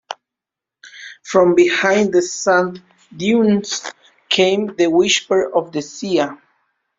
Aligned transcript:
From 1.21 1.53
behind 1.53 2.11
the 2.11 2.23
sand 2.23 2.81
dunes 3.15 3.83
came 4.29 4.75
the 4.75 4.87
whisper 4.87 5.53
of 5.53 5.71
the 5.71 5.83
sea. 5.83 6.23